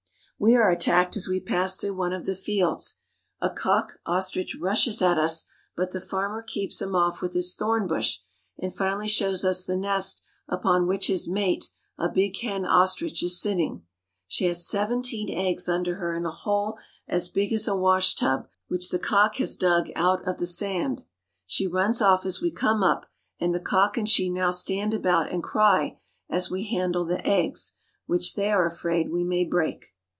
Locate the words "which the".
18.67-18.97